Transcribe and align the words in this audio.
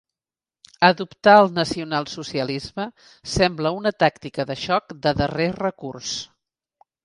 Adoptar 0.87 1.35
el 1.41 1.51
nacional-socialisme 1.57 2.87
sembla 3.35 3.75
una 3.83 3.95
tàctica 4.07 4.49
de 4.53 4.59
xoc 4.65 4.99
de 5.07 5.15
darrer 5.23 5.51
recurs. 5.63 6.19